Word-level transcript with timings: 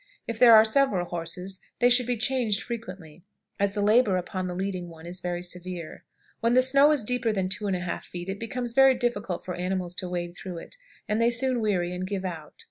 If 0.27 0.39
there 0.39 0.55
are 0.55 0.65
several 0.65 1.05
horses 1.05 1.59
they 1.77 1.91
should 1.91 2.07
be 2.07 2.17
changed 2.17 2.63
frequently, 2.63 3.21
as 3.59 3.73
the 3.73 3.83
labor 3.83 4.17
upon 4.17 4.47
the 4.47 4.55
leading 4.55 4.89
one 4.89 5.05
is 5.05 5.19
very 5.19 5.43
severe. 5.43 6.05
When 6.39 6.55
the 6.55 6.63
snow 6.63 6.91
is 6.91 7.03
deeper 7.03 7.31
than 7.31 7.49
2 7.49 7.65
1/2 7.65 8.01
feet, 8.01 8.27
it 8.27 8.39
becomes 8.39 8.71
very 8.71 8.95
difficult 8.95 9.45
for 9.45 9.53
animals 9.53 9.93
to 9.97 10.09
wade 10.09 10.33
through 10.33 10.57
it, 10.57 10.75
and 11.07 11.21
they 11.21 11.29
soon 11.29 11.61
weary 11.61 11.93
and 11.93 12.07
give 12.07 12.25
out. 12.25 12.55